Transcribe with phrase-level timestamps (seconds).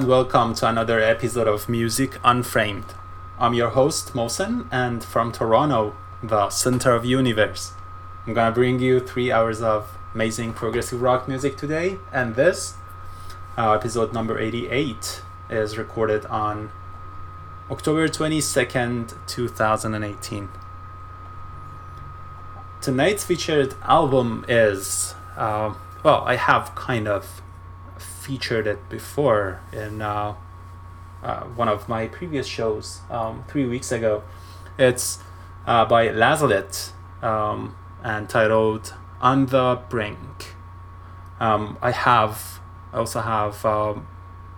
[0.00, 2.94] And welcome to another episode of Music Unframed.
[3.38, 7.74] I'm your host Mohsen and from Toronto, the center of universe.
[8.26, 12.76] I'm gonna bring you three hours of amazing progressive rock music today, and this
[13.58, 15.20] uh, episode number 88
[15.50, 16.72] is recorded on
[17.70, 20.48] October 22nd, 2018.
[22.80, 27.39] Tonight's featured album is, uh, well, I have kind of
[28.30, 30.32] featured it before in uh,
[31.20, 34.22] uh, one of my previous shows um, three weeks ago.
[34.78, 35.18] It's
[35.66, 36.92] uh, by Lazaret
[37.24, 37.74] um,
[38.04, 40.54] and titled On the Brink.
[41.40, 42.60] Um, I have,
[42.92, 44.06] I also have um,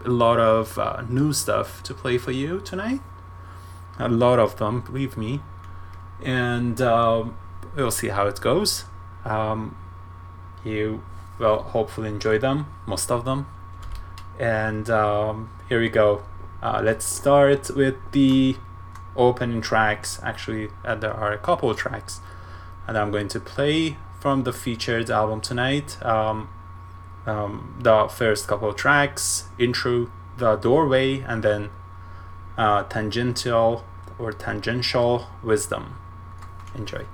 [0.05, 3.01] a lot of uh, new stuff to play for you tonight.
[3.99, 5.41] A lot of them, believe me.
[6.23, 7.39] And um,
[7.75, 8.85] we'll see how it goes.
[9.25, 9.79] Um,
[10.63, 11.03] you
[11.39, 13.47] will hopefully enjoy them, most of them.
[14.39, 16.23] And um, here we go.
[16.63, 18.57] Uh, let's start with the
[19.17, 20.21] opening tracks.
[20.23, 22.21] Actually, uh, there are a couple of tracks,
[22.87, 26.03] and I'm going to play from the featured album tonight.
[26.05, 26.49] Um,
[27.27, 31.71] um, the first couple of tracks, intro, the doorway, and then
[32.57, 33.85] uh, tangential
[34.19, 35.99] or tangential wisdom.
[36.75, 37.05] Enjoy.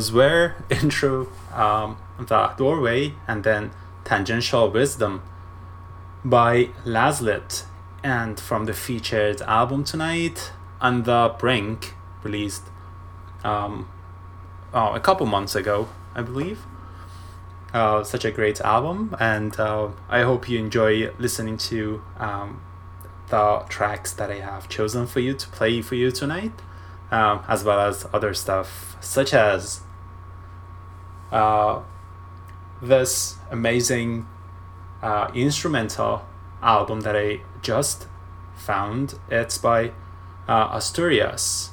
[0.00, 3.70] Those were intro um, the doorway and then
[4.02, 5.22] tangential wisdom
[6.24, 7.64] by Lazlet
[8.02, 12.62] and from the featured album tonight on the brink released
[13.44, 13.90] um,
[14.72, 16.60] oh, a couple months ago i believe.
[17.74, 22.62] Uh, such a great album and uh, i hope you enjoy listening to um,
[23.28, 26.52] the tracks that i have chosen for you to play for you tonight
[27.10, 29.82] um, as well as other stuff such as
[31.30, 31.80] uh,
[32.82, 34.26] this amazing
[35.02, 36.26] uh, instrumental
[36.62, 38.06] album that I just
[38.54, 39.18] found.
[39.30, 39.92] It's by
[40.48, 41.70] uh, Asturias.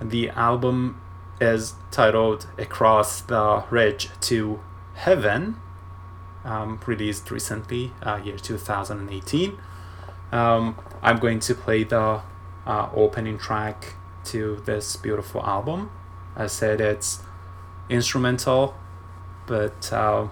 [0.00, 1.00] The album
[1.40, 4.60] is titled Across the Ridge to
[4.94, 5.56] Heaven,
[6.44, 9.58] um, released recently, uh, year 2018.
[10.32, 12.22] Um, I'm going to play the
[12.66, 15.90] uh, opening track to this beautiful album.
[16.36, 17.22] I said it's
[17.90, 18.74] instrumental,
[19.46, 20.28] but uh,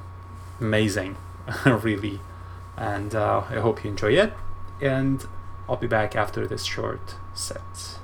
[0.61, 1.17] amazing,
[1.67, 2.21] really.
[2.77, 4.33] And uh, I hope you enjoy it.
[4.81, 5.27] And
[5.69, 7.99] I'll be back after this short set.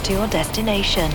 [0.00, 1.10] to your destination.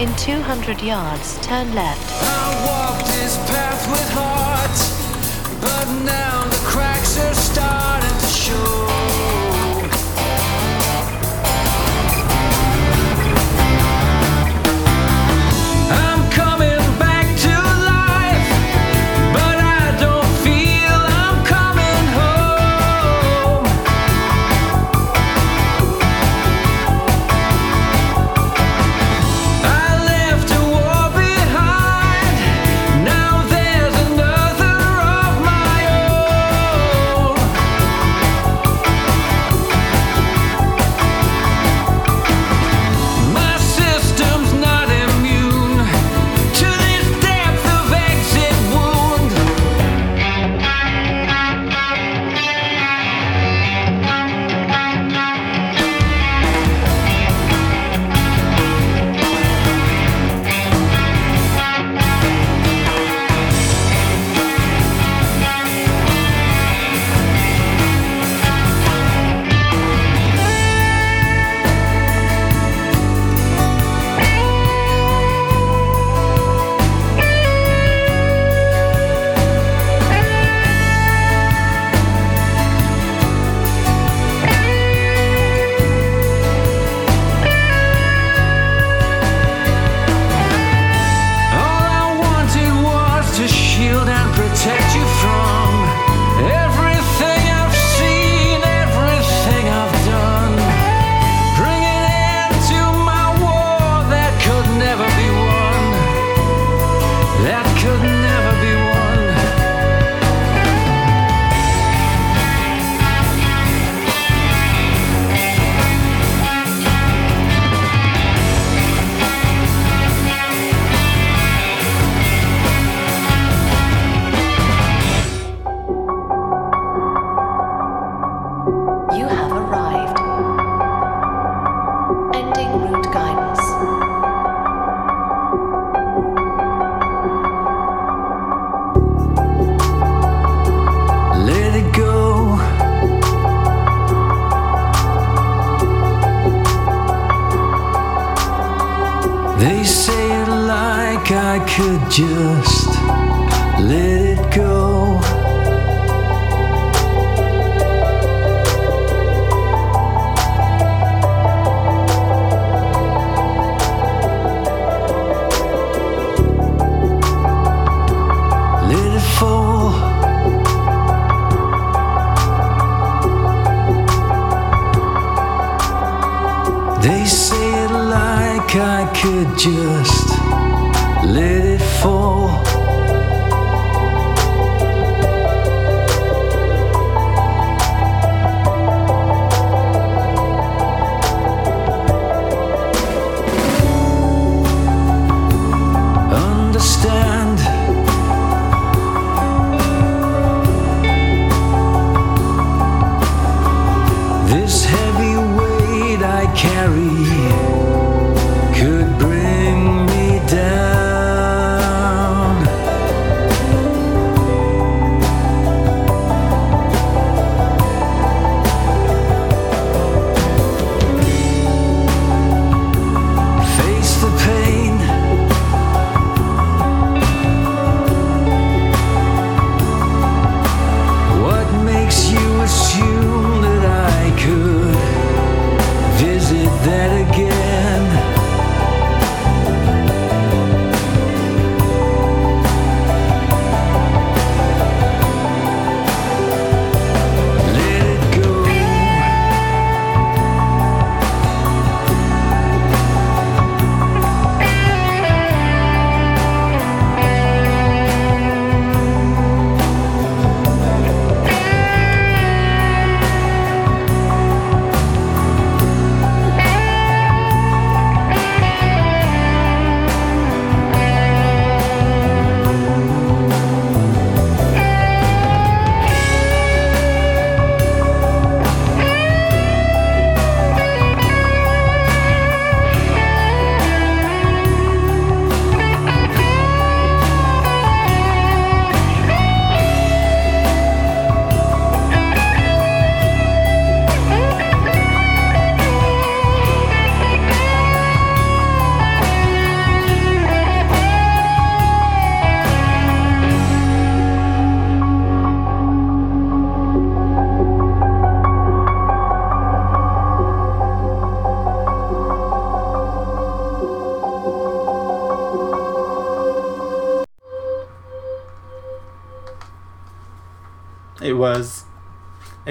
[0.00, 2.22] In 200 yards, turn left.
[2.22, 4.76] I walked this path with heart,
[5.60, 8.75] but now the cracks are starting to show.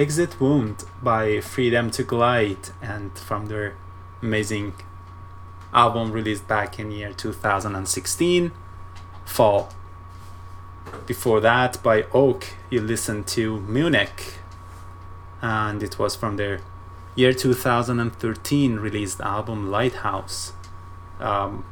[0.06, 3.74] Exit Wound by Freedom to Glide and from their
[4.22, 4.74] amazing
[5.74, 8.52] album released back in year 2016
[9.26, 9.70] fall.
[11.08, 14.36] Before that by oak you listened to munich
[15.42, 16.60] and it was from their
[17.16, 20.54] year 2013 released album lighthouse.
[21.20, 21.66] Um,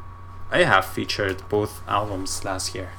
[0.50, 2.94] i have featured both albums last year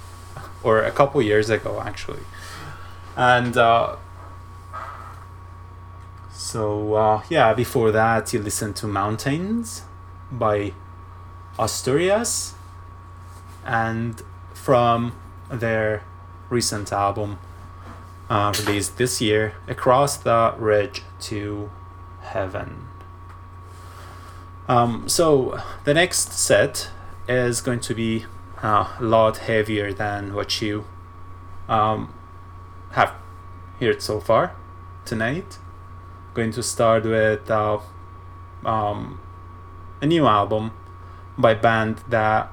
[0.63, 2.23] or a couple years ago actually.
[3.17, 3.97] And uh,
[6.55, 9.83] so uh, yeah before that you listened to mountains
[10.31, 10.73] by
[11.59, 12.55] Asturias,
[13.65, 15.19] and from
[15.51, 16.05] their
[16.51, 17.41] recent album
[18.31, 21.73] uh, released this year, Across the Ridge to
[22.23, 22.87] Heaven.
[24.69, 26.89] Um, so the next set
[27.29, 28.27] is going to be
[28.63, 30.85] uh, a lot heavier than what you
[31.69, 32.15] um,
[32.93, 33.13] have
[33.81, 34.55] heard so far
[35.05, 35.59] tonight.
[36.35, 37.79] Going to start with uh,
[38.67, 39.21] um,
[40.03, 40.73] a new album
[41.39, 42.51] by band that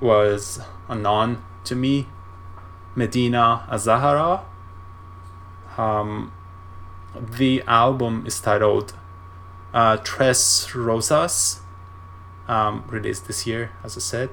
[0.00, 2.06] was unknown to me,
[2.94, 4.44] Medina Azahara.
[5.76, 6.32] Um,
[7.12, 8.94] the album is titled
[9.74, 11.60] uh, Tres Rosas,
[12.46, 14.30] um, released this year, as I said,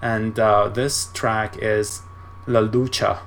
[0.00, 2.02] and uh, this track is
[2.46, 3.18] La Lucha.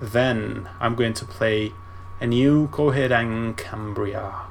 [0.00, 1.74] Then I'm going to play
[2.20, 4.50] and you Coheed and Cambria.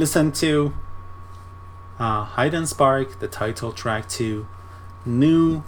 [0.00, 0.72] Listen to
[1.98, 4.46] uh, Haydenspark, the title track to
[5.04, 5.62] New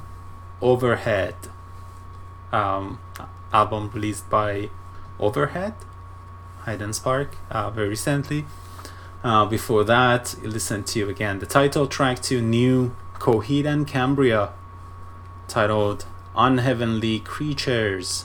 [0.63, 1.35] Overhead
[2.51, 2.99] um,
[3.53, 4.71] album released by
[5.21, 5.75] Overhead,
[6.65, 8.47] Haydenspark, uh, very recently.
[9.23, 14.55] Uh, before that, listen to again the title track to New Coheed and Cambria,
[15.47, 18.25] titled Unheavenly Creatures.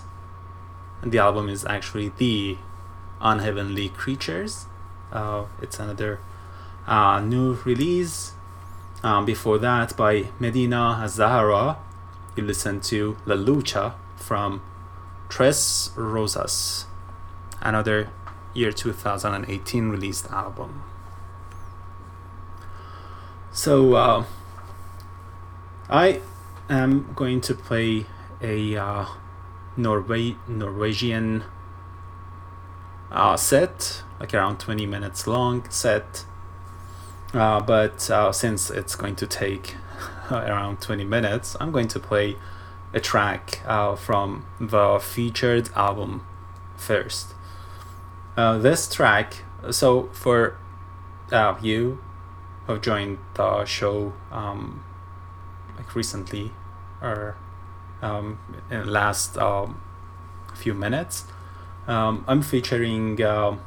[1.02, 2.60] And the album is actually The
[3.20, 4.68] Unheavenly Creatures.
[5.12, 6.20] Uh, it's another
[6.88, 8.34] uh, new release.
[9.04, 11.78] Um, before that, by Medina Azahara,
[12.36, 14.62] you listen to La Lucha from
[15.30, 16.86] Tres Rosas,
[17.62, 18.10] another
[18.54, 20.84] year 2018 released album.
[23.52, 24.26] So, uh,
[25.90, 26.22] I
[26.70, 28.06] am going to play
[28.42, 29.06] a uh,
[29.78, 31.44] Norwe- Norwegian
[33.12, 36.26] uh, set, like around 20 minutes long set.
[37.34, 39.76] Uh, but uh, since it's going to take
[40.32, 42.38] around 20 minutes, I'm going to play
[42.94, 46.26] a track uh, from the featured album
[46.76, 47.34] first.
[48.36, 50.58] Uh, this track, so for
[51.32, 52.00] uh, you
[52.66, 54.84] who joined the show um,
[55.76, 56.52] like recently
[57.02, 57.36] or
[58.02, 58.40] um,
[58.70, 59.82] in the last um,
[60.54, 61.26] few minutes,
[61.88, 63.58] um, I'm featuring uh,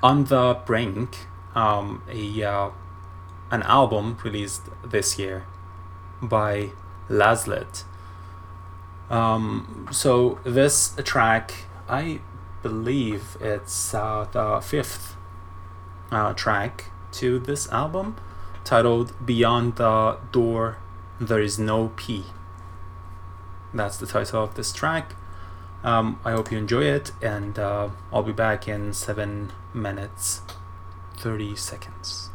[0.00, 1.26] On the Brink,
[1.56, 2.70] um, a uh,
[3.50, 5.44] an album released this year
[6.22, 6.70] by
[7.08, 7.82] Lazlet.
[9.10, 11.52] Um, so this track,
[11.88, 12.20] I
[12.62, 15.16] believe it's uh, the fifth
[16.12, 18.16] uh, track to this album,
[18.62, 20.76] titled "Beyond the Door,
[21.18, 22.24] There Is No P."
[23.74, 25.16] That's the title of this track.
[25.82, 30.42] Um, I hope you enjoy it, and uh, I'll be back in seven minutes,
[31.16, 32.27] thirty seconds.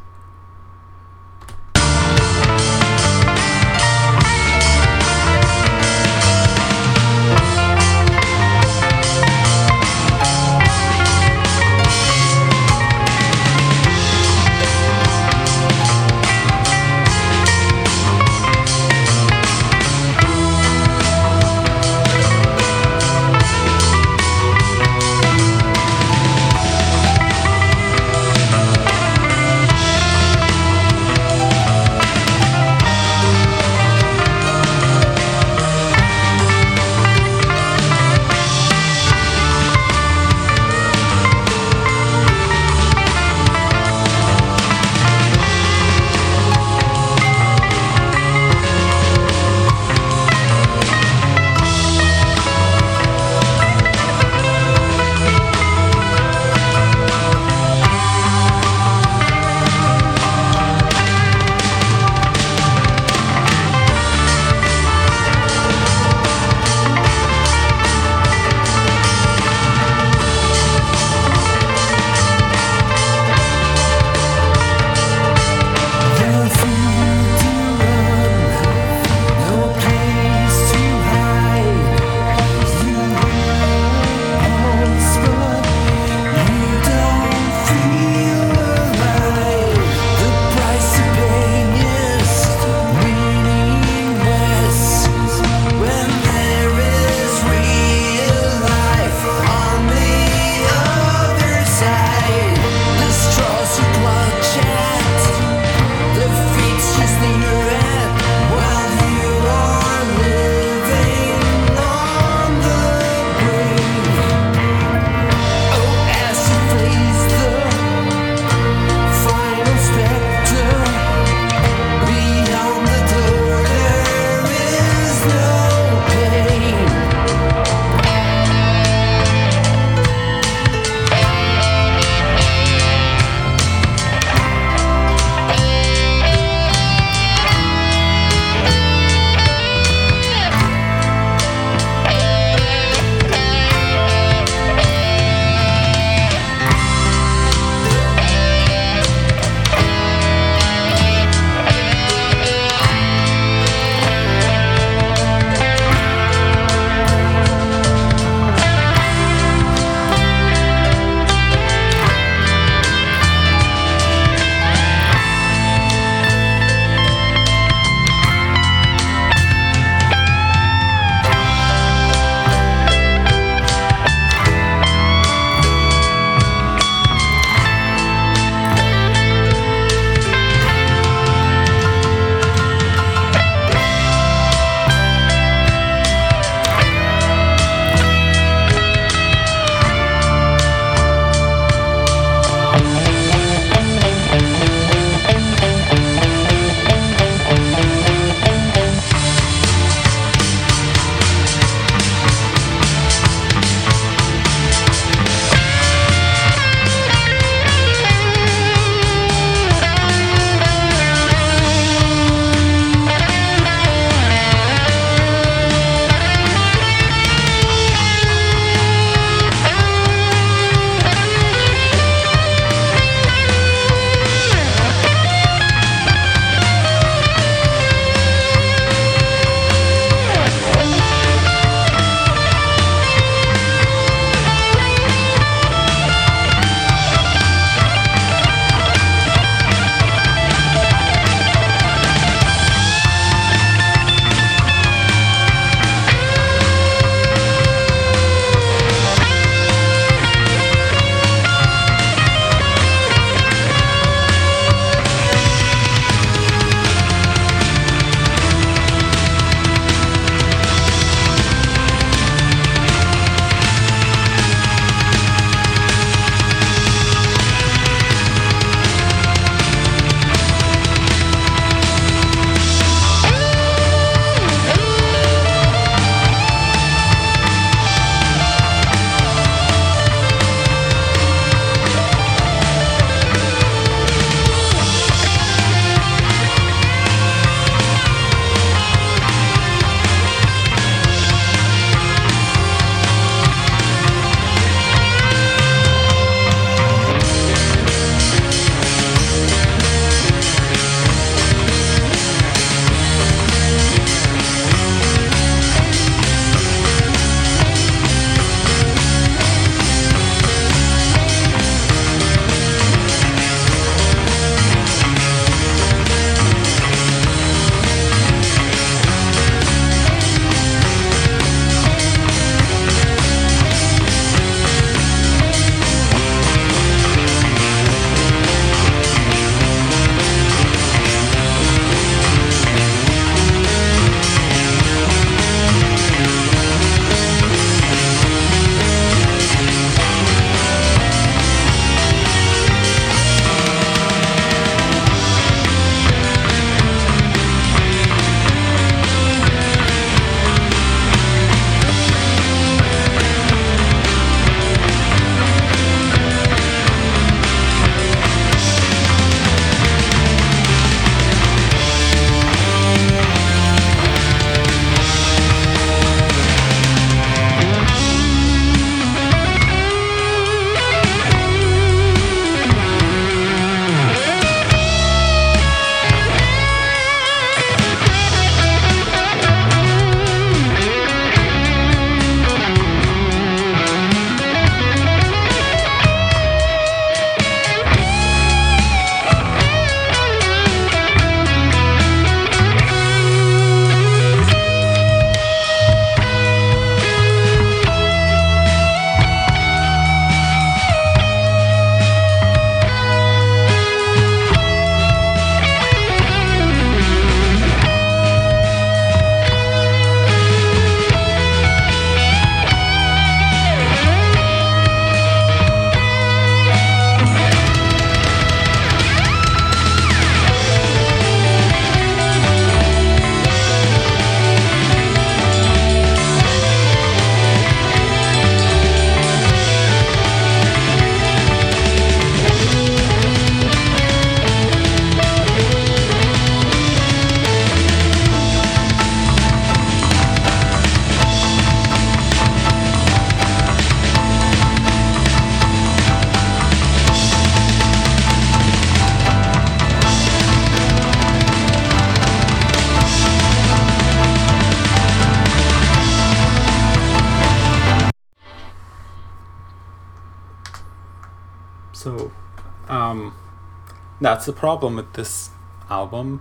[464.24, 465.50] That's the problem with this
[465.90, 466.40] album.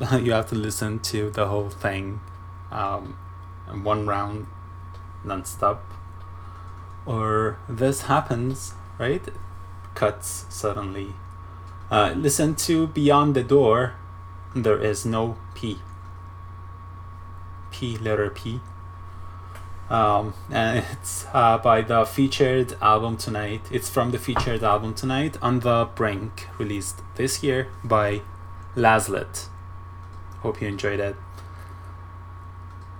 [0.12, 2.20] you have to listen to the whole thing
[2.72, 3.16] um,
[3.70, 4.46] in one round
[5.24, 5.84] non-stop.
[7.06, 9.22] Or this happens right?
[9.94, 11.14] Cuts suddenly.
[11.90, 13.94] Uh, listen to beyond the door.
[14.54, 15.78] There is no p.
[17.70, 18.60] P letter p
[19.90, 23.62] um, and it's uh, by the featured album tonight.
[23.70, 28.22] It's from the featured album tonight on the brink released this year by
[28.76, 29.48] Lazlet.
[30.40, 31.16] Hope you enjoyed it.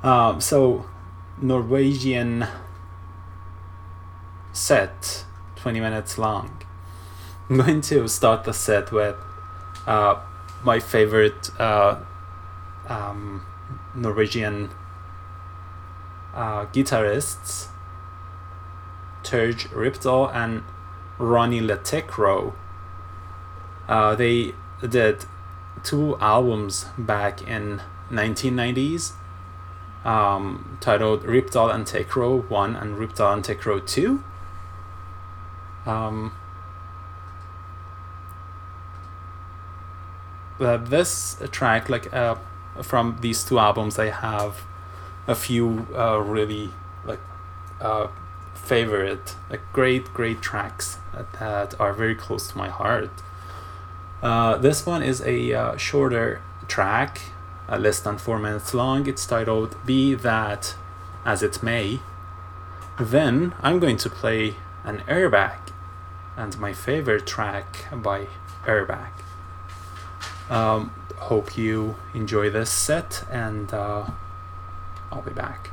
[0.03, 0.86] Um, so
[1.41, 2.47] Norwegian
[4.53, 5.24] set,
[5.57, 6.62] 20 minutes long.
[7.49, 9.16] I'm going to start the set with
[9.86, 10.20] uh,
[10.62, 12.01] my favorite uh,
[12.89, 13.47] um,
[13.95, 14.70] Norwegian
[16.35, 17.68] uh, guitarists,
[19.22, 20.62] Terje Rypdal and
[21.18, 22.53] Ronni Le Tekrø.
[23.89, 24.55] Uh, they
[24.87, 25.24] did
[25.83, 29.12] two albums back in 1990s
[30.05, 34.22] um, titled Rypdal and Tekro 1 and Rypdal and Tekro 2.
[35.87, 36.33] Um,
[40.61, 42.37] uh, this track, like uh,
[42.83, 44.64] from these two albums, I have
[45.29, 46.70] a few uh, really
[47.05, 47.20] like
[47.81, 48.09] uh,
[48.55, 50.99] favorite, like great, great tracks
[51.39, 53.11] that are very close to my heart.
[54.22, 57.20] Uh, this one is a uh, shorter track
[57.68, 59.07] uh, less than four minutes long.
[59.07, 60.74] It's titled Be That
[61.24, 62.01] As It May.
[62.99, 64.55] Then I'm going to play
[64.85, 65.59] an airbag
[66.37, 68.26] and my favorite track by
[68.64, 69.11] Airbag.
[70.49, 74.07] Um, hope you enjoy this set and uh,
[75.11, 75.71] I'll be back.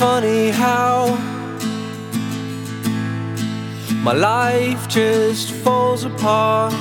[0.00, 1.14] Funny how
[4.02, 6.72] my life just falls apart.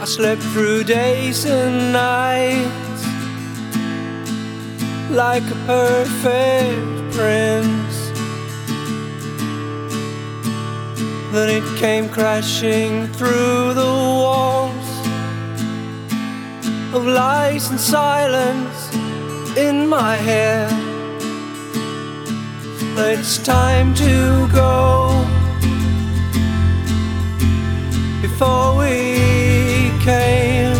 [0.00, 3.02] I slept through days and nights
[5.12, 7.96] like a perfect prince.
[11.32, 13.92] Then it came crashing through the
[14.22, 14.90] walls
[16.96, 18.71] of lies and silence
[19.56, 20.72] in my head.
[22.96, 25.26] It's time to go
[28.22, 30.76] before we came.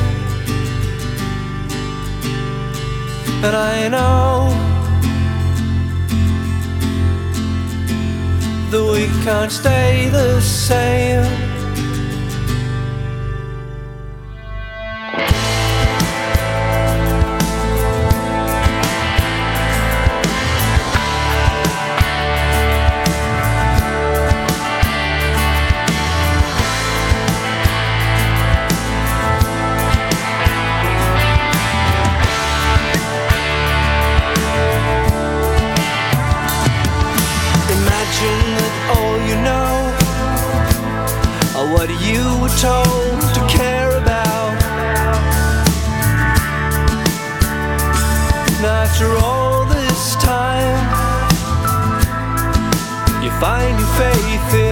[3.44, 4.48] And I know
[8.70, 11.41] that we can't stay the same.
[53.42, 54.71] Find your faith is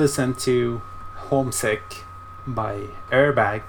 [0.00, 0.80] listened to
[1.28, 2.04] Homesick
[2.46, 3.60] by Airbag,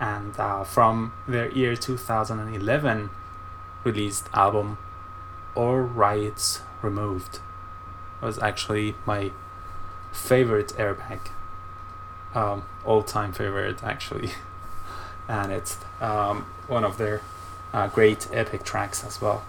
[0.00, 3.10] and uh, from their year 2011
[3.84, 4.78] released album
[5.54, 7.40] All Rights Removed.
[8.22, 9.30] Was actually my
[10.10, 11.20] favorite Airbag,
[12.34, 14.30] um, all time favorite actually,
[15.28, 17.20] and it's um, one of their
[17.74, 19.44] uh, great epic tracks as well.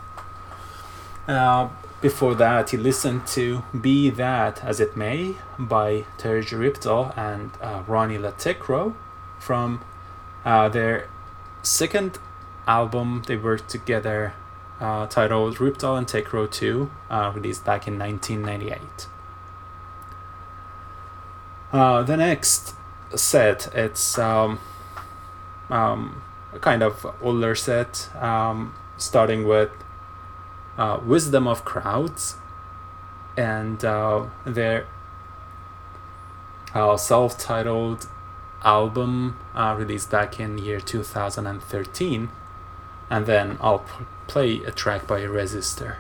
[1.29, 1.69] Uh,
[2.01, 7.83] before that, he listened to Be That As It May by Terje Rypdal and uh,
[7.83, 8.93] Ronni Le Tekrø
[9.39, 9.81] from
[10.45, 11.07] uh, their
[11.63, 12.19] second
[12.67, 14.33] album they worked together
[14.79, 19.07] uh, titled Rypdal and Tekrø 2, uh, released back in 1998.
[21.73, 22.75] Uh, the next
[23.15, 24.59] set, it's um,
[25.69, 26.21] um,
[26.53, 29.71] a kind of older set, um, starting with
[30.77, 32.37] uh, Wisdom of Crowds
[33.35, 34.87] and uh, their
[36.73, 38.07] uh, self-titled
[38.63, 42.29] album uh, released back in year 2013
[43.09, 45.97] and then I'll p- play a track by Resistor.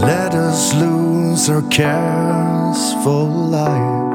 [0.00, 4.09] Let us lose our cares for life.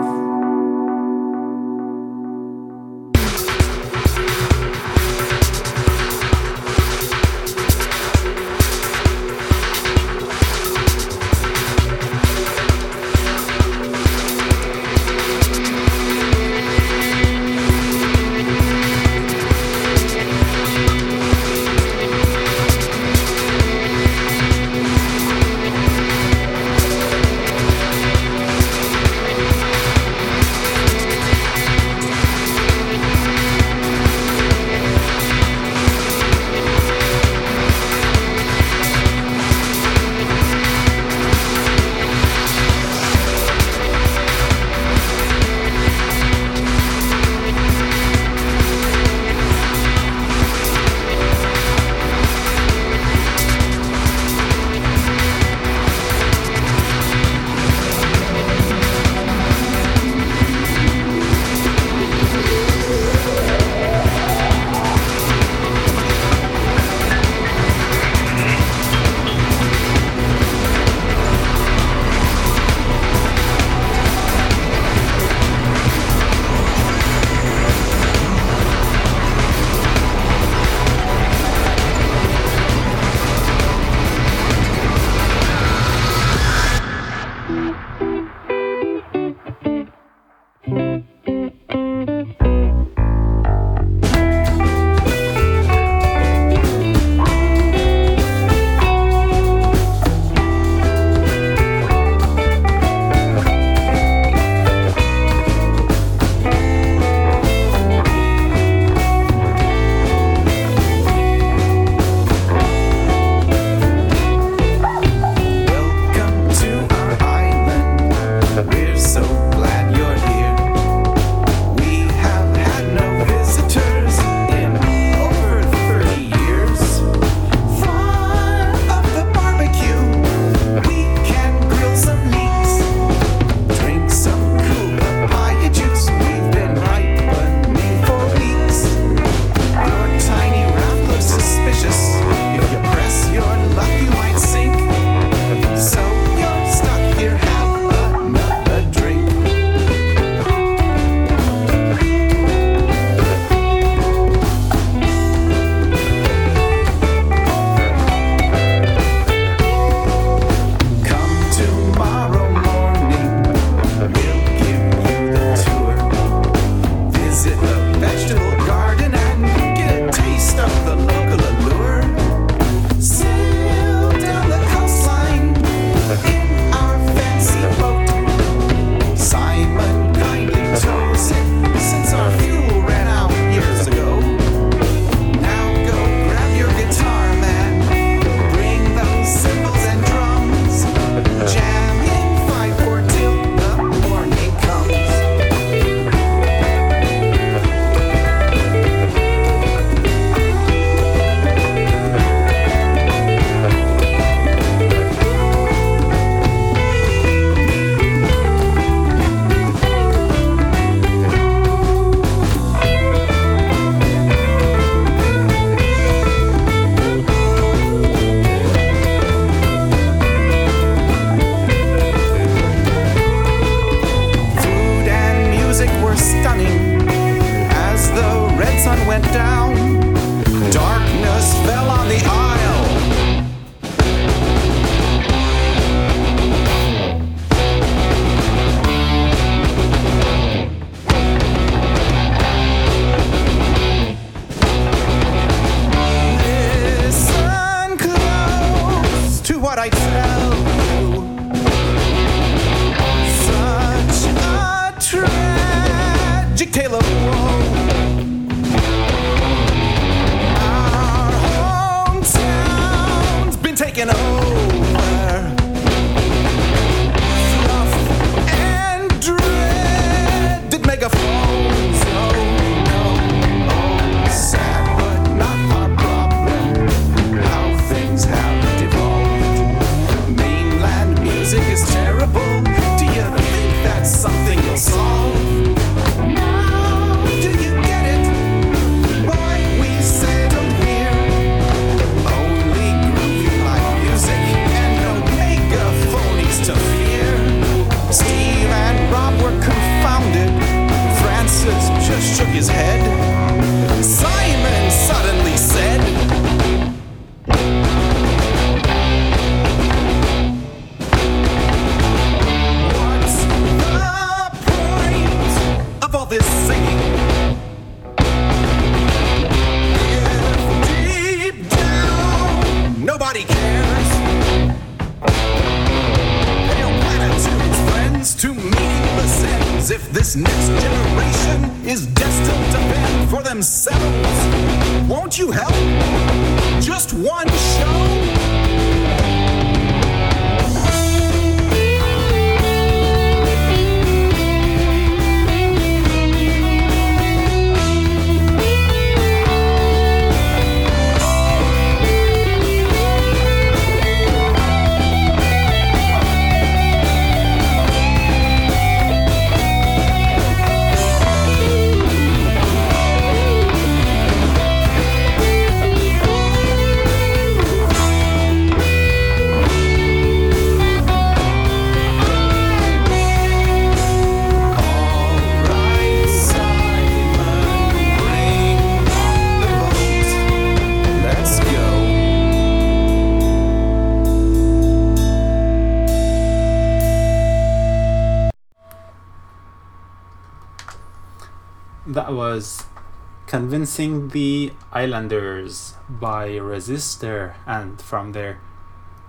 [393.85, 398.59] Convincing the Islanders by Resistor and from their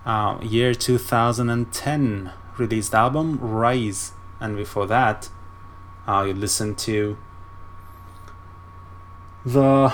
[0.03, 4.13] uh, year 2010 released album Rise.
[4.39, 5.29] And before that,
[6.07, 7.19] uh, you listened to
[9.45, 9.93] the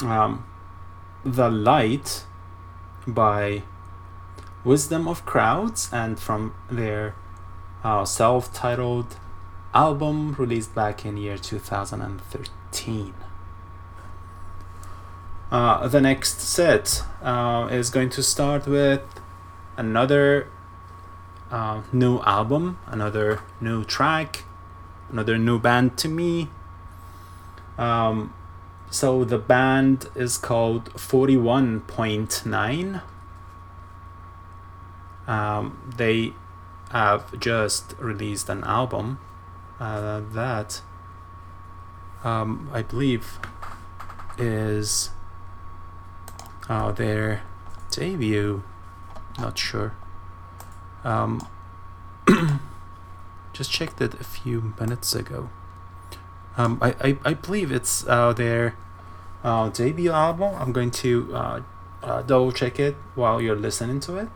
[0.00, 0.46] um,
[1.26, 2.24] the Light
[3.06, 3.64] by
[4.64, 7.14] Wisdom of Crowds and from their
[7.84, 9.16] uh, self-titled
[9.74, 12.57] album released back in year 2013
[15.50, 19.02] uh, the next set uh, is going to start with
[19.76, 20.48] another
[21.50, 24.44] uh, new album another new track
[25.10, 26.48] another new band to me.
[27.78, 28.34] Um,
[28.90, 33.02] so the band is called 41.9
[35.28, 36.32] um, they
[36.90, 39.20] have just released an album
[39.78, 40.80] uh, that
[42.24, 43.38] um, I believe
[44.38, 45.10] is
[46.68, 47.42] uh, their
[47.90, 48.62] debut.
[49.38, 49.94] Not sure.
[51.04, 51.46] Um,
[53.52, 55.48] just checked it a few minutes ago.
[56.56, 58.76] Um, I, I, I believe it's uh, their
[59.44, 60.54] uh, debut album.
[60.58, 61.60] I'm going to uh,
[62.02, 64.28] uh, double check it while you're listening to it.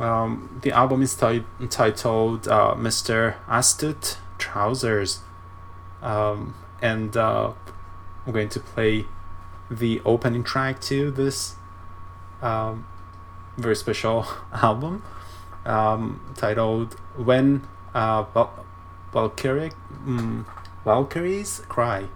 [0.00, 3.36] Um, the album is ti- titled uh, Mr.
[3.48, 5.20] Astute Trousers.
[6.02, 6.54] Um,
[6.84, 7.50] and uh,
[8.26, 9.06] I'm going to play
[9.70, 11.56] the opening track to this
[12.42, 12.86] um,
[13.56, 15.02] very special album
[15.64, 18.66] um, titled When uh, Val-
[19.12, 19.72] Valkyrie,
[20.06, 20.44] mm,
[20.84, 22.08] Valkyries Cry.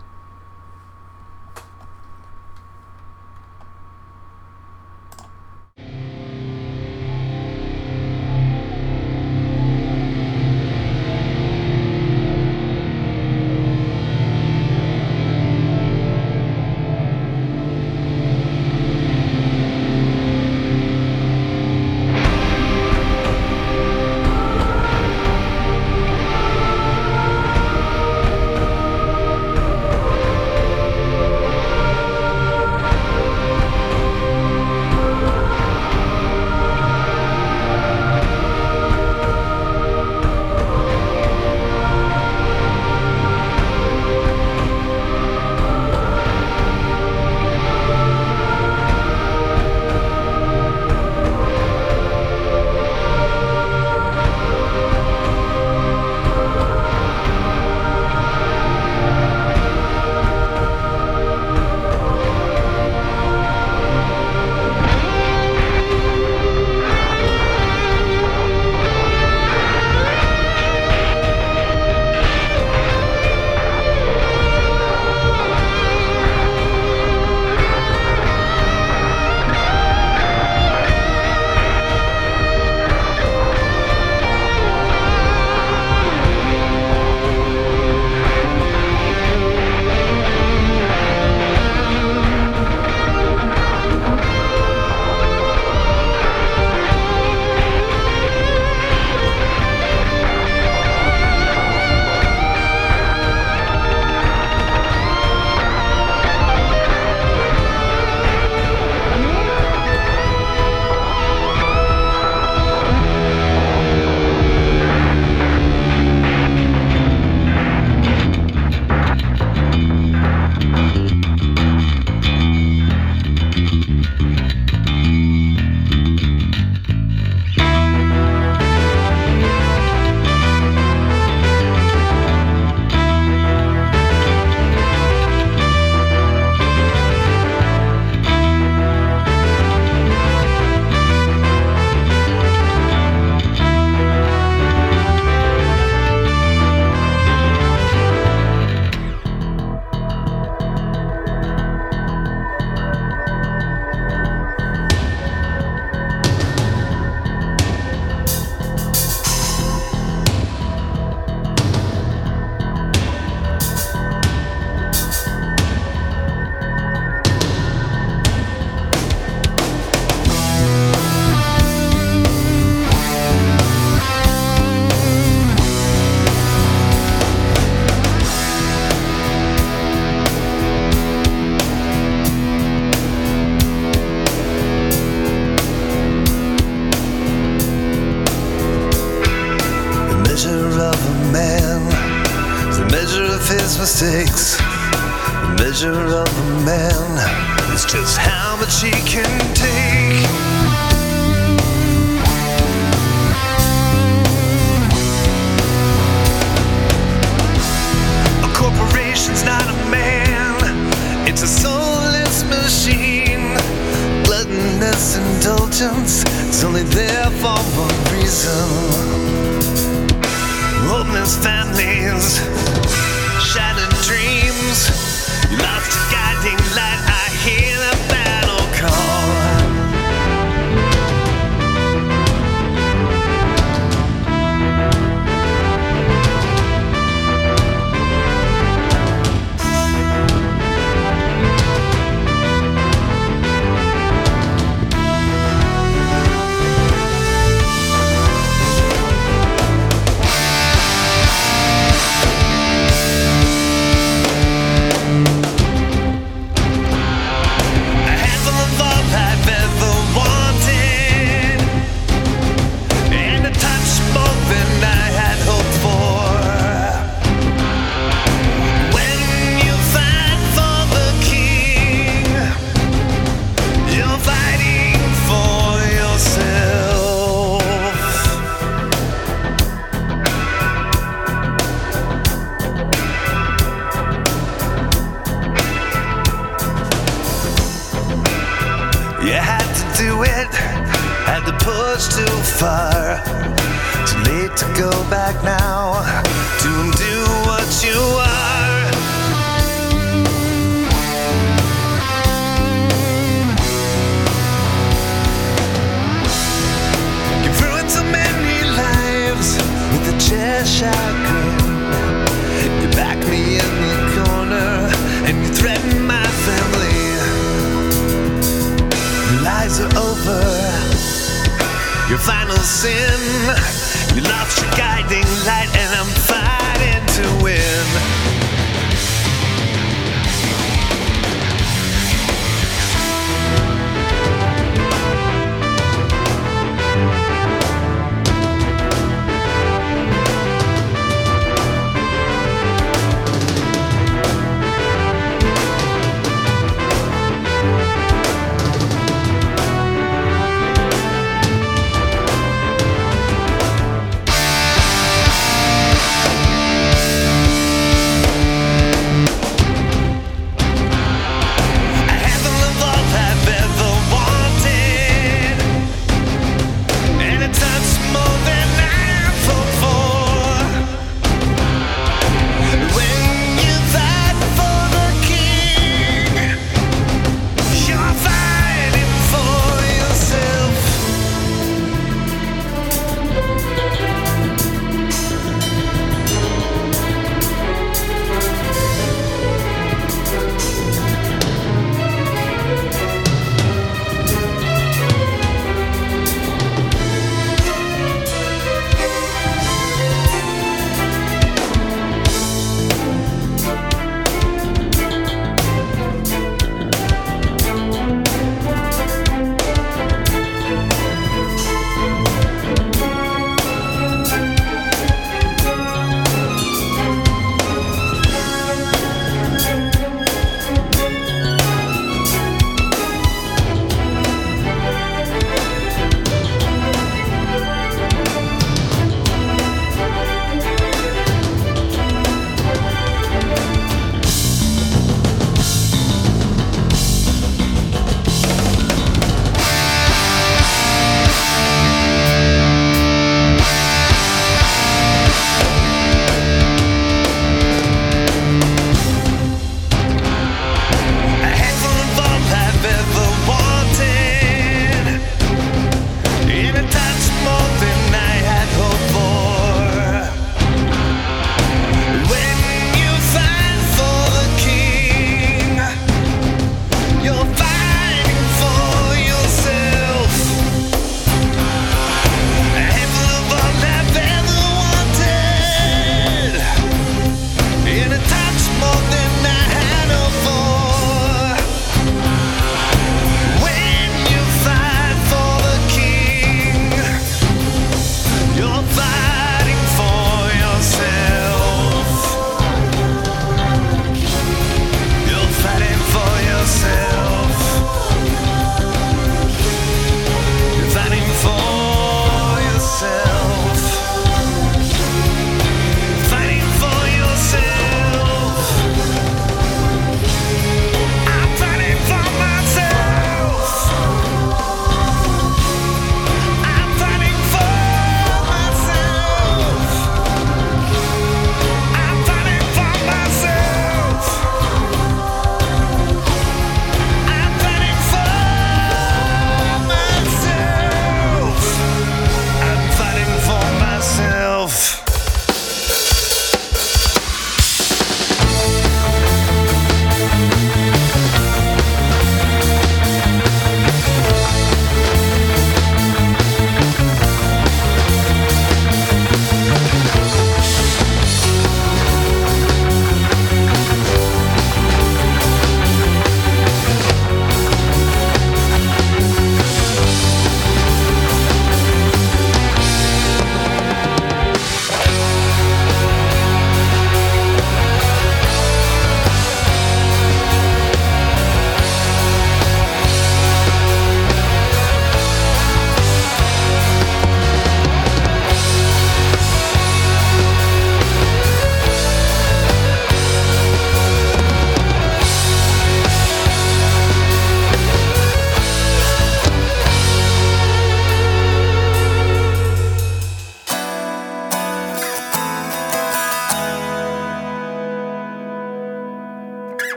[222.36, 222.67] Families,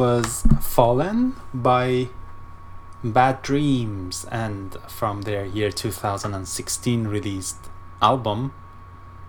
[0.00, 2.08] was Fallen by
[3.04, 7.58] Bad Dreams and from their year 2016 released
[8.00, 8.54] album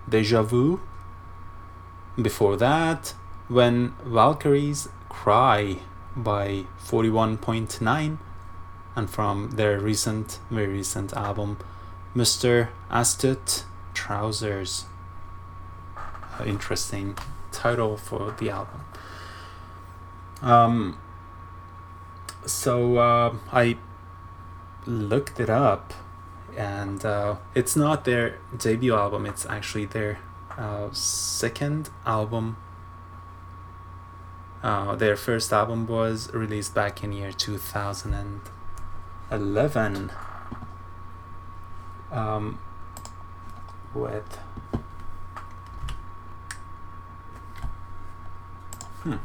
[0.08, 0.80] Deja Vu.
[2.16, 3.12] Before that,
[3.48, 5.80] When Valkyries Cry
[6.16, 8.16] by 41.9
[8.96, 11.58] and from their recent, very recent album
[12.16, 12.68] Mr.
[12.90, 14.86] Astute Trousers.
[16.46, 17.18] Interesting
[17.50, 18.80] title for the album.
[20.42, 20.98] Um,
[22.44, 23.78] so uh, I
[24.84, 25.94] looked it up,
[26.56, 29.24] and uh, it's not their debut album.
[29.26, 30.18] It's actually their
[30.58, 32.56] uh, second album.
[34.62, 38.40] Uh, their first album was released back in year two thousand and
[39.30, 40.12] eleven.
[42.10, 42.58] Um,
[43.94, 44.38] with
[49.02, 49.16] hmm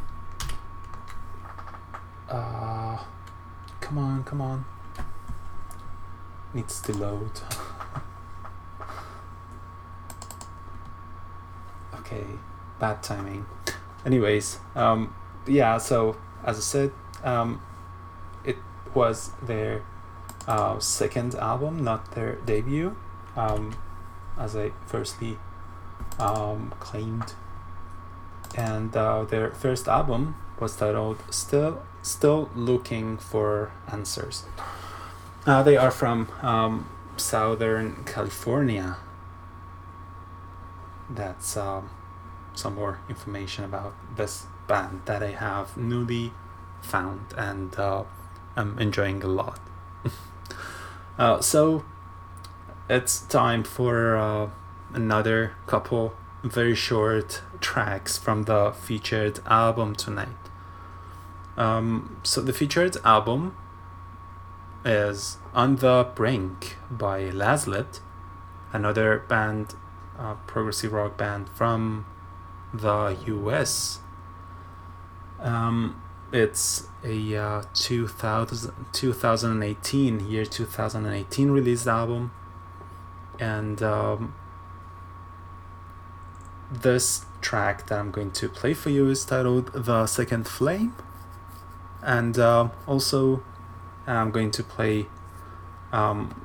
[2.29, 2.97] uh,
[3.79, 4.65] come on, come on.
[6.53, 7.31] Needs to load.
[11.95, 12.25] okay,
[12.79, 13.45] bad timing.
[14.05, 15.13] Anyways, um,
[15.45, 15.77] yeah.
[15.77, 16.91] So as I said,
[17.23, 17.61] um,
[18.43, 18.57] it
[18.93, 19.83] was their
[20.47, 22.95] uh, second album, not their debut.
[23.35, 23.75] Um,
[24.37, 25.37] as I firstly
[26.19, 27.33] um, claimed,
[28.55, 34.45] and uh, their first album was titled "Still Still Looking for Answers."
[35.45, 38.97] Uh, they are from um, Southern California.
[41.09, 41.89] That's um,
[42.53, 46.34] some more information about this band that I have newly
[46.81, 48.03] found and uh,
[48.55, 49.59] I'm enjoying a lot.
[51.17, 51.85] uh, so
[52.89, 54.49] it's time for uh,
[54.93, 56.13] another couple
[56.43, 60.47] very short tracks from the featured album tonight.
[61.57, 63.57] Um, so the featured album
[64.85, 67.99] is On the Brink by Lazlet,
[68.71, 69.73] another band,
[70.19, 72.05] uh, progressive rock band from
[72.73, 73.99] the US.
[75.39, 76.01] Um,
[76.31, 82.31] it's a uh, 2000, 2018, year 2018 released album.
[83.39, 84.35] And um,
[86.71, 90.93] this track that I'm going to play for you is titled The Second Flame.
[92.07, 93.43] And uh, also,
[94.07, 95.07] I'm going to play
[95.91, 96.41] um,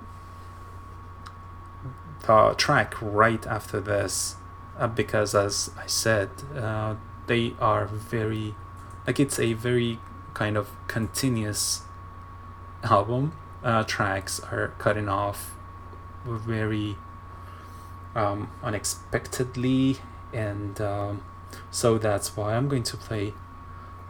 [2.26, 4.34] the track right after this
[4.76, 6.96] uh, because, as I said, uh,
[7.28, 8.56] they are very,
[9.06, 10.00] like, it's a very
[10.34, 11.82] kind of continuous
[12.82, 13.32] album.
[13.62, 15.52] Uh, tracks are cutting off
[16.26, 16.96] very
[18.16, 19.98] um, unexpectedly,
[20.32, 21.22] and um,
[21.70, 23.34] so that's why I'm going to play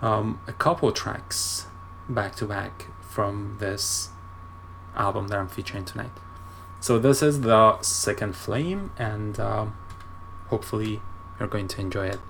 [0.02, 1.66] um, a couple tracks
[2.08, 4.10] back to back from this
[4.96, 6.10] album that I'm featuring tonight.
[6.80, 9.76] So this is the second flame, and um,
[10.48, 11.00] hopefully
[11.38, 12.20] you're going to enjoy it.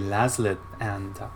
[0.00, 1.28] Lazlet and uh,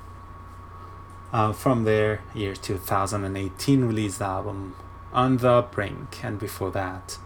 [1.32, 4.74] uh, from their year 2018 released album
[5.12, 7.18] On the Brink, and before that,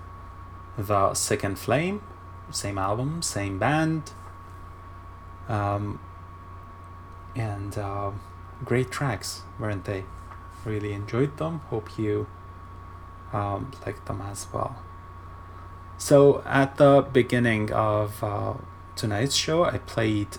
[0.77, 2.03] The Second Flame,
[2.51, 4.13] same album, same band,
[5.49, 6.01] um,
[7.35, 8.11] and uh,
[8.65, 10.05] great tracks, weren't they?
[10.65, 11.61] Really enjoyed them.
[11.71, 12.27] Hope you
[13.33, 14.77] um, liked them as well.
[15.99, 18.55] So, at the beginning of uh,
[18.97, 20.39] tonight's show, I played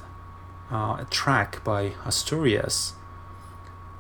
[0.73, 2.93] uh, a track by Asturias.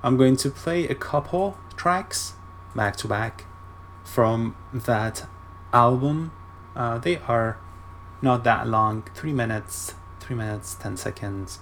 [0.01, 2.33] I'm going to play a couple tracks
[2.75, 3.45] back to back
[4.03, 5.27] from that
[5.71, 6.31] album.
[6.75, 7.59] Uh, they are
[8.21, 11.59] not that long, three minutes, three minutes, ten seconds.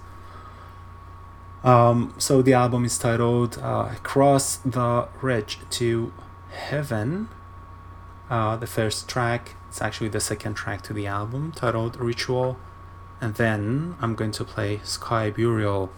[1.62, 6.12] Um, so the album is titled uh, "Across the Ridge to
[6.50, 7.28] Heaven."
[8.30, 12.56] Uh, the first track, it's actually the second track to the album, titled "Ritual,"
[13.22, 15.90] and then I'm going to play "Sky Burial."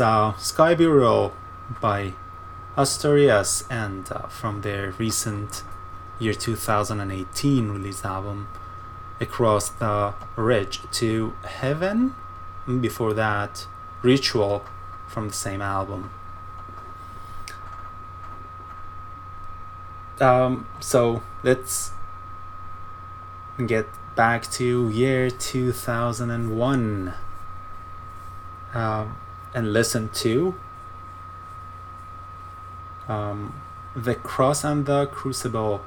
[0.00, 1.32] Uh, Sky Burial
[1.80, 2.12] by
[2.76, 5.64] Asturias, and uh, from their recent
[6.20, 8.48] year 2018 release album,
[9.20, 12.14] Across the Ridge to Heaven.
[12.80, 13.66] Before that,
[14.02, 14.64] Ritual
[15.08, 16.10] from the same album.
[20.20, 21.92] Um, so let's
[23.66, 27.14] get back to year 2001
[28.74, 29.16] um,
[29.54, 30.54] and listen to
[33.08, 33.54] um,
[33.96, 35.82] The Cross and the Crucible,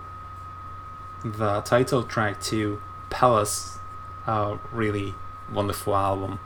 [1.23, 3.79] the title track to Pallas,
[4.25, 5.13] a really
[5.51, 6.39] wonderful album.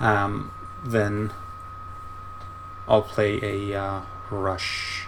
[0.00, 0.52] Um,
[0.84, 1.32] then
[2.86, 4.00] I'll play a uh,
[4.30, 5.07] Rush.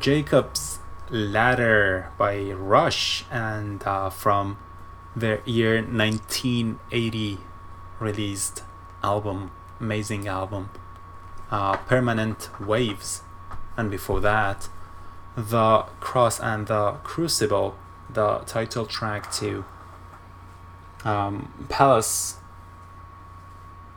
[0.00, 0.78] Jacob's
[1.10, 4.56] Ladder by Rush, and uh, from
[5.14, 7.38] their year 1980
[7.98, 8.62] released
[9.02, 10.70] album, amazing album,
[11.50, 13.22] uh, Permanent Waves,
[13.76, 14.70] and before that,
[15.36, 17.76] The Cross and the Crucible,
[18.08, 19.66] the title track to
[21.04, 22.38] um, Pallas,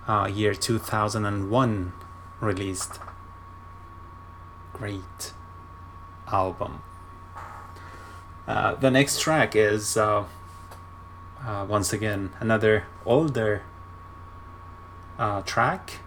[0.05, 1.93] uh, year 2001
[2.41, 2.99] released.
[4.73, 5.32] Great
[6.31, 6.81] album.
[8.47, 10.25] Uh, the next track is uh,
[11.45, 13.63] uh, once again another older
[15.17, 15.99] uh, track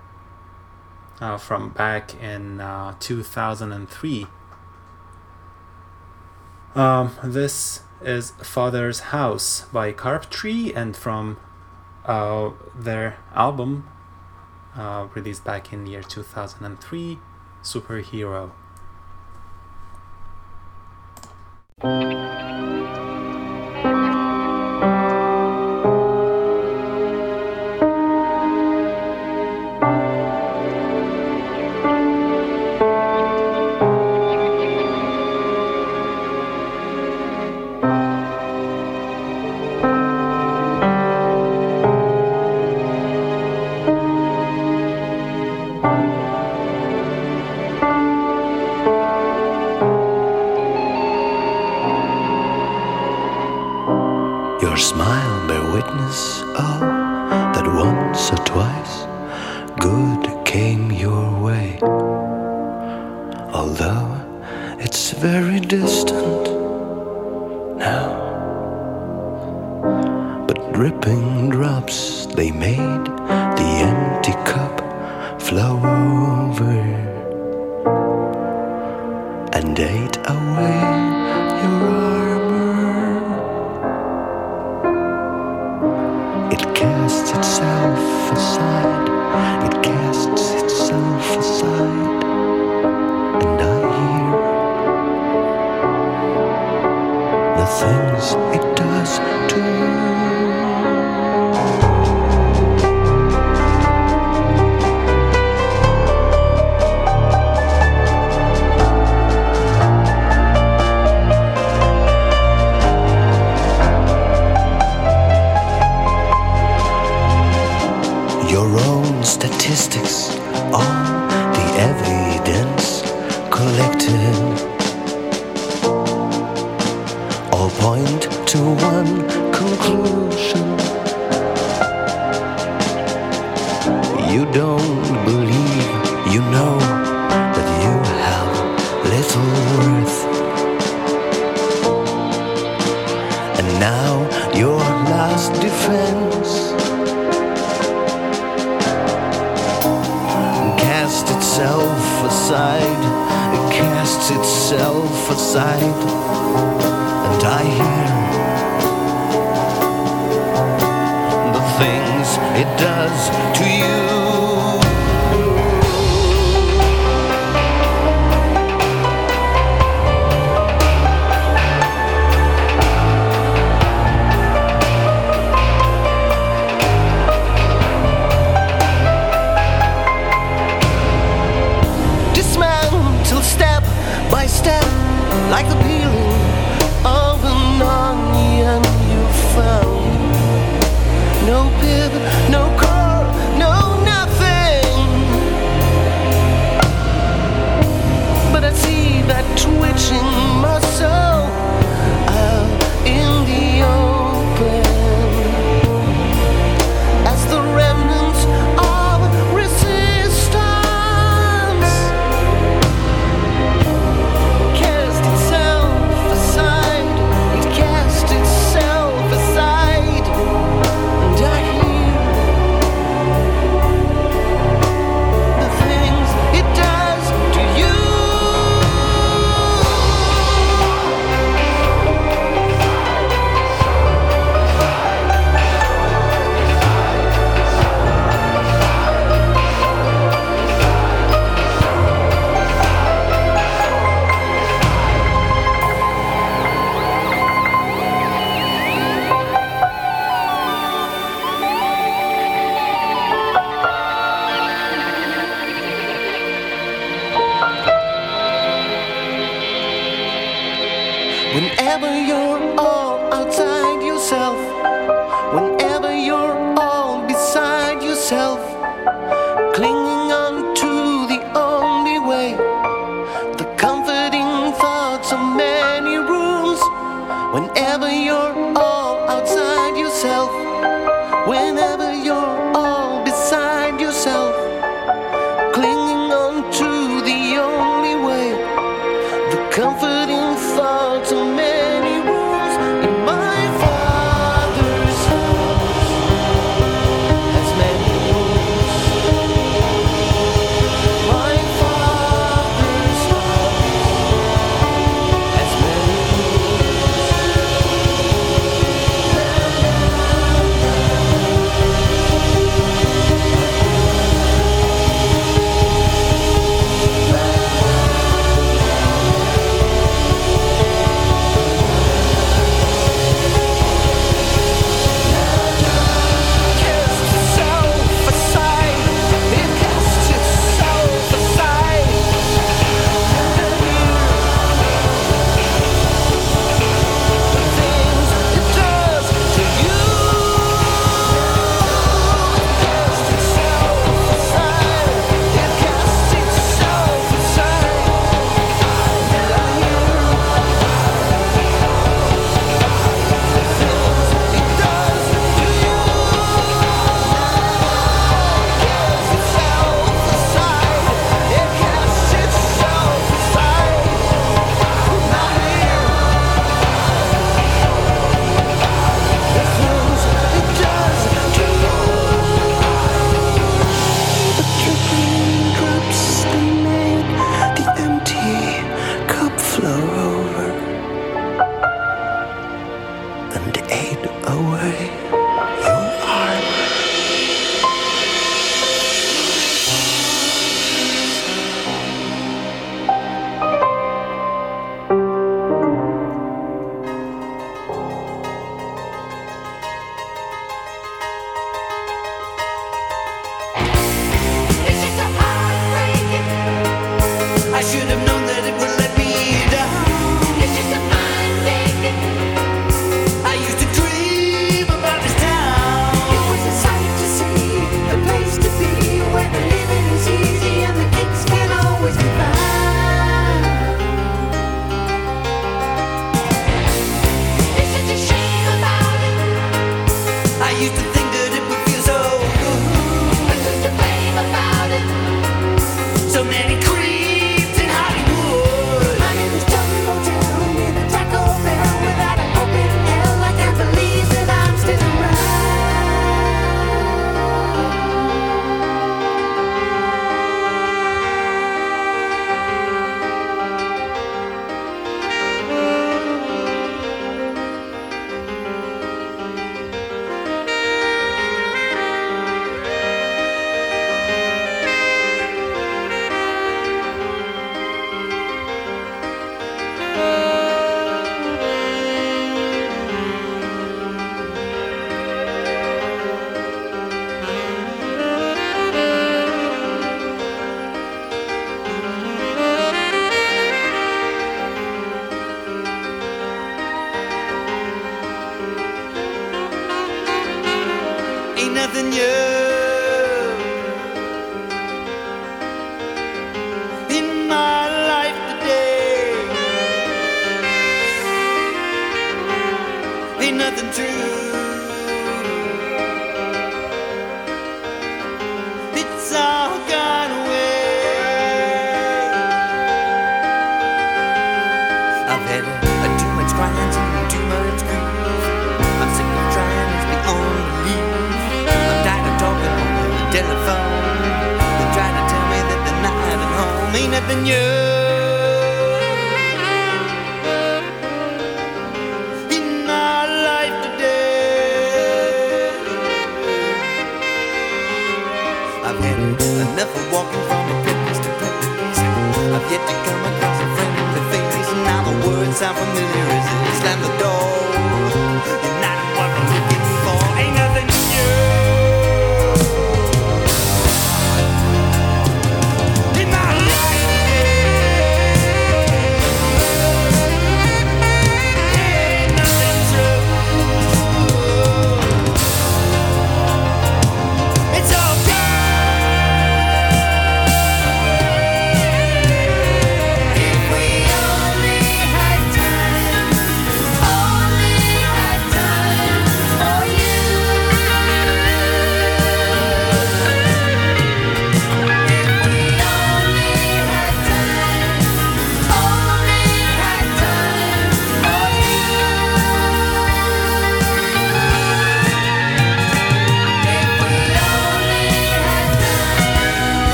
[1.21, 4.27] uh, from back in uh, 2003.
[6.75, 11.39] Um, this is Father's House by Carptree and from
[12.07, 13.89] their album
[15.15, 17.19] released back in year 2003,
[17.63, 18.53] Superhero.
[21.83, 23.06] Your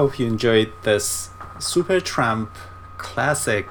[0.00, 2.48] hope you enjoyed this Supertramp
[2.96, 3.68] classic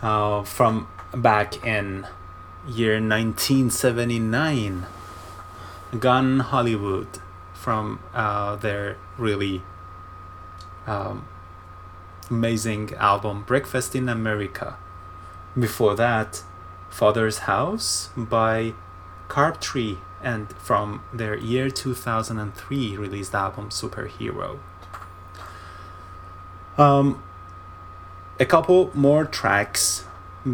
[0.00, 2.06] uh, from back in
[2.66, 4.86] year 1979.
[5.98, 7.18] Gone Hollywood
[7.52, 9.60] from uh, their really
[10.86, 11.28] um,
[12.30, 14.78] amazing album Breakfast in America.
[15.54, 16.42] Before that,
[16.88, 18.72] Father's House by
[19.28, 24.58] Carptree and from their year 2003 released album Superhero.
[26.76, 27.22] Um,
[28.40, 30.04] a couple more tracks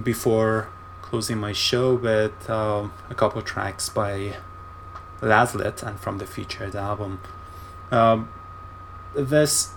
[0.02, 0.68] before
[1.01, 4.36] closing my show with um, a couple tracks by
[5.23, 7.20] Lazlet and from the featured album.
[7.91, 8.28] Um,
[9.15, 9.70] this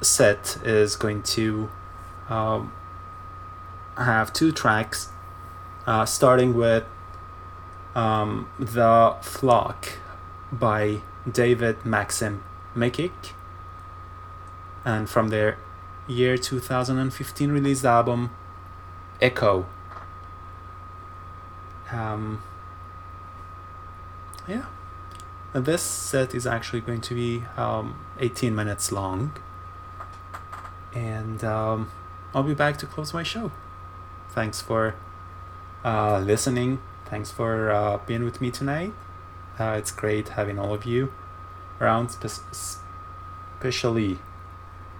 [0.00, 1.68] set is going to
[2.30, 2.72] um,
[3.98, 5.10] have two tracks,
[5.86, 6.84] uh, starting with
[7.94, 9.98] um, The Flock
[10.52, 11.00] by
[11.30, 12.42] David Maxim
[12.76, 13.32] Micic,
[14.84, 15.58] and from their
[16.06, 18.30] year 2015 released album
[19.20, 19.66] Echo.
[21.90, 22.42] Um,
[24.46, 24.64] yeah.
[25.52, 29.32] This set is actually going to be um, 18 minutes long.
[30.92, 31.90] And um,
[32.34, 33.52] I'll be back to close my show.
[34.30, 34.96] Thanks for
[35.84, 36.80] uh, listening.
[37.06, 38.92] Thanks for uh, being with me tonight.
[39.58, 41.12] Uh, it's great having all of you
[41.80, 42.42] around, spe-
[43.60, 44.18] especially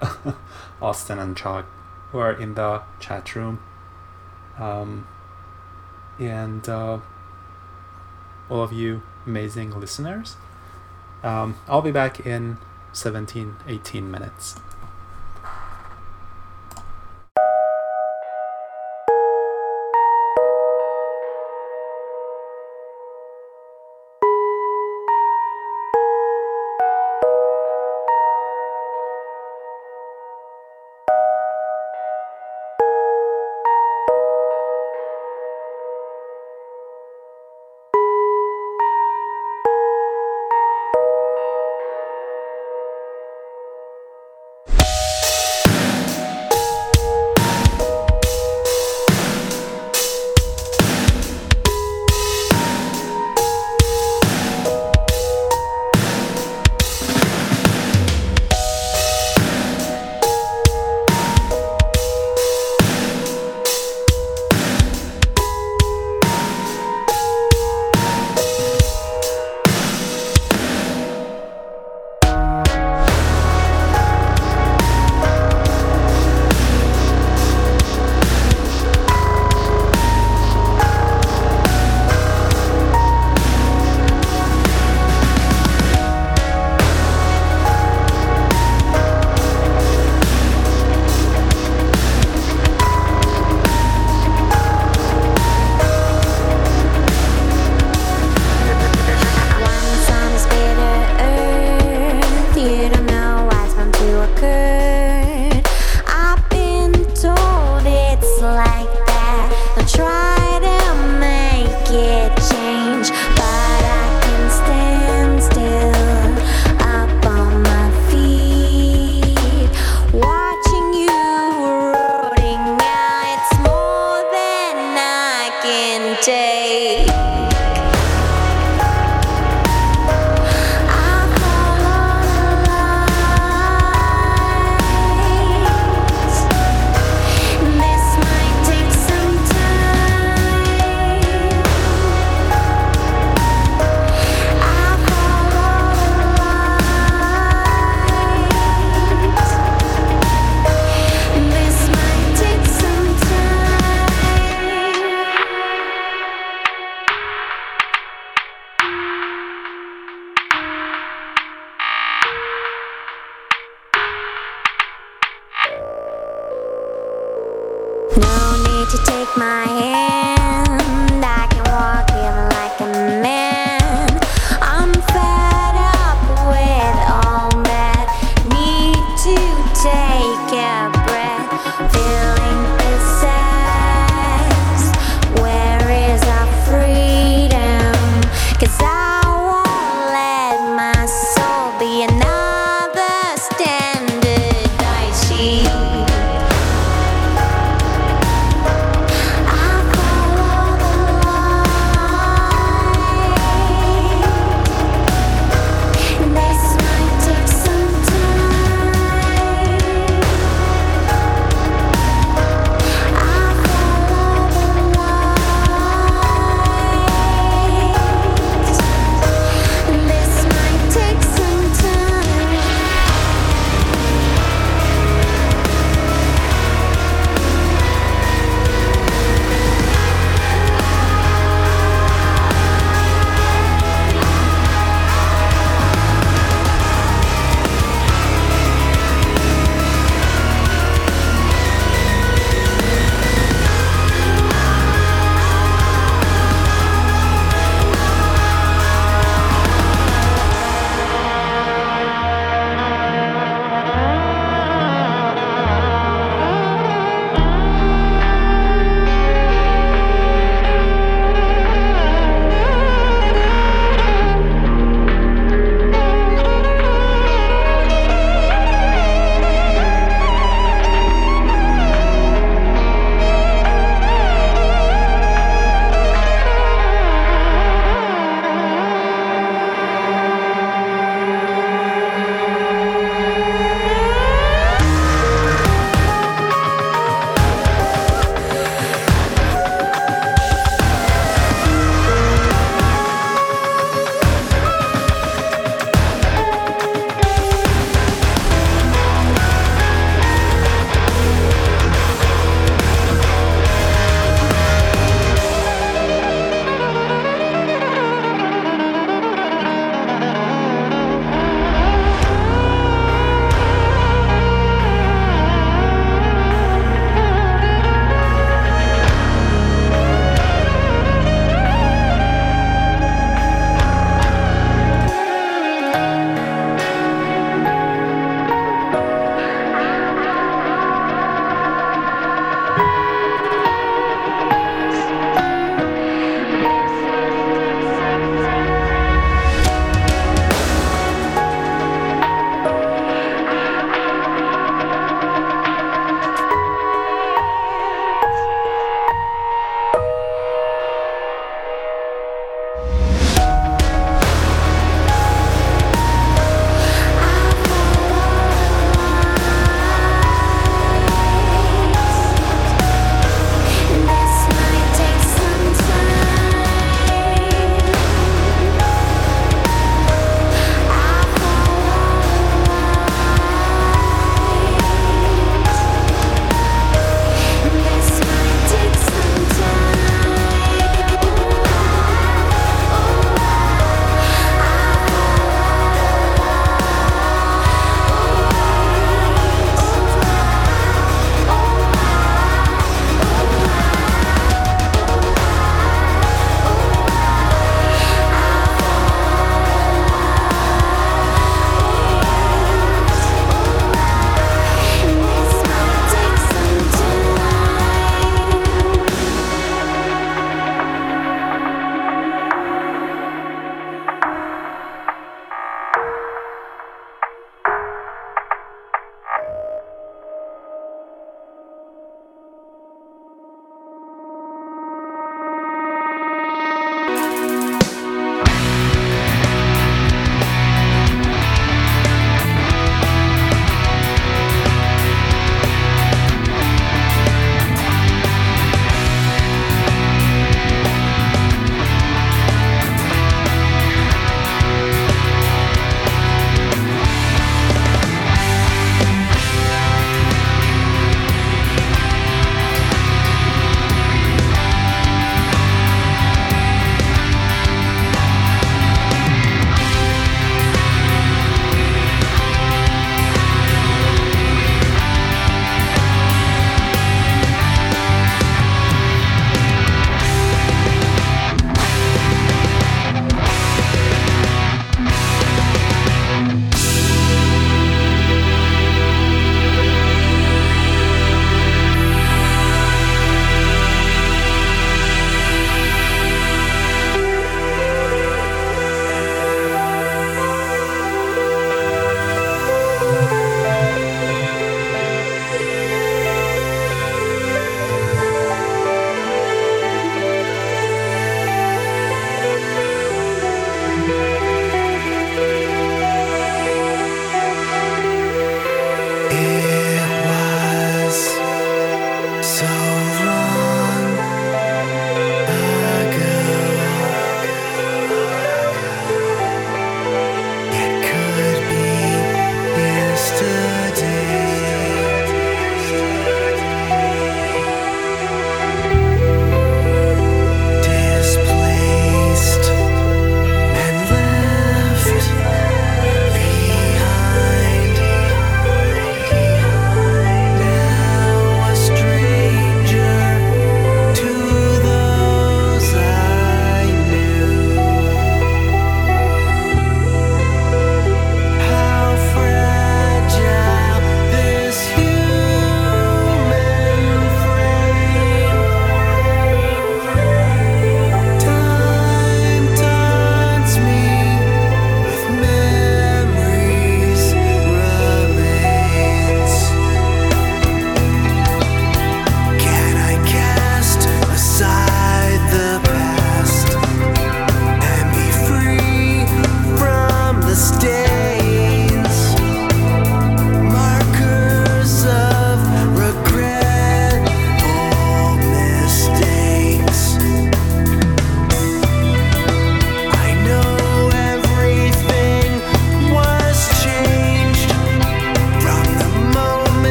[0.82, 1.66] Austin and Chuck,
[2.12, 3.60] who are in the chat room.
[4.58, 5.06] Um,
[6.18, 6.98] and uh,
[8.48, 10.36] all of you amazing listeners.
[11.22, 12.58] Um, I'll be back in
[12.92, 14.56] 17, 18 minutes.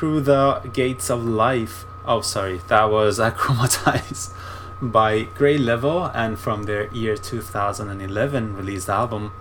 [0.00, 1.84] Through the Gates of Life.
[2.06, 4.32] Oh, sorry, that was Achromatize
[4.80, 9.32] by Greylevel and from their year 2011 released album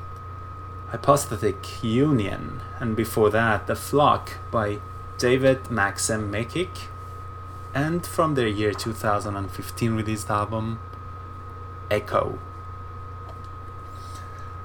[0.90, 2.60] Hypostatic Union.
[2.78, 4.82] And before that, The Flock by
[5.18, 6.90] David Maxim Micic
[7.74, 10.80] and from their year 2015 released album
[11.90, 12.38] Echo.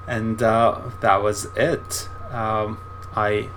[0.05, 2.09] And uh, that was it.
[2.31, 2.79] Um,
[3.15, 3.47] I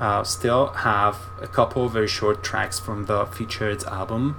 [0.00, 4.36] uh, still have a couple of very short tracks from the featured album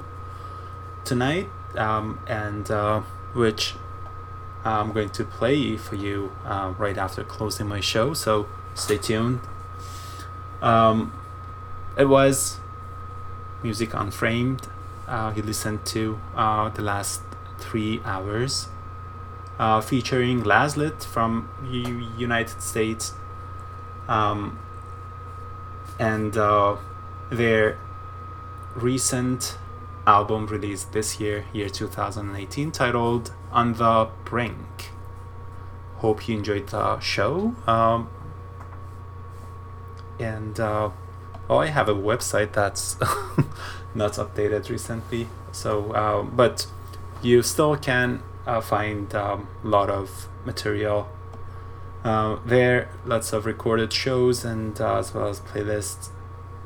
[1.03, 3.01] tonight, um, and uh,
[3.34, 3.75] which
[4.64, 8.14] I'm going to play for you uh, right after closing my show.
[8.14, 9.42] So stay tuned.
[10.61, 11.14] Um,
[11.98, 12.59] it was
[13.61, 14.67] music unframed.
[15.08, 17.22] Uh, you listened to uh, the last
[17.59, 18.69] three hours,
[19.59, 23.14] uh, featuring Lazlet from U- United States,
[24.08, 24.58] um,
[25.99, 26.75] and uh,
[27.32, 27.77] their
[28.75, 29.57] recent
[30.06, 34.91] album released this year, year 2018, titled "On the Brink."
[35.98, 37.56] Hope you enjoyed the show.
[37.65, 38.09] Um,
[40.19, 40.90] and uh,
[41.49, 42.98] oh, I have a website that's
[43.95, 45.27] not updated recently.
[45.51, 46.67] So, uh, but
[47.22, 51.07] you still can uh, find a um, lot of material
[52.06, 52.90] uh, there.
[53.03, 56.09] Lots of recorded shows and uh, as well as playlists,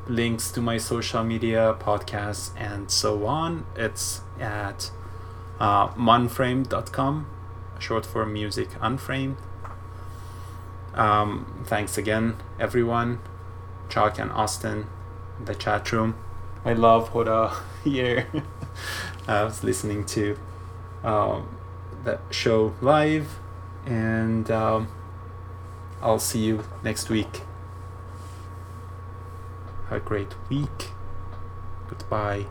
[0.06, 3.64] links to my social media, podcasts, and so on.
[3.74, 4.90] It's at
[5.58, 7.26] uh, munframed.com,
[7.78, 9.38] short for music unframed.
[10.94, 13.20] Um, thanks again, everyone.
[13.88, 14.86] Chuck and Austin,
[15.42, 16.16] the chat room.
[16.64, 18.26] I love Hoda here.
[19.26, 20.36] I was listening to
[21.02, 21.56] um,
[22.04, 23.38] the show live,
[23.86, 24.88] and um,
[26.02, 27.42] I'll see you next week.
[29.88, 30.88] Have a great week.
[31.88, 32.46] Goodbye.